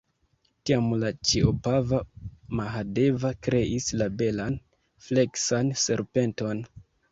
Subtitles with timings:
[0.69, 1.99] Tiam la ĉiopova
[2.61, 4.59] Mahadeva kreis la belan,
[5.11, 6.69] fleksan serpenton.